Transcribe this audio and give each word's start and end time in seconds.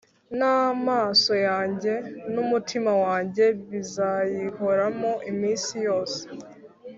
n’amaso 0.39 1.33
yanjye 1.47 1.93
n’umutima 2.33 2.91
wanjye 3.05 3.45
bizayihoramo 3.69 5.11
iminsi 5.31 5.73
yose 5.87 6.21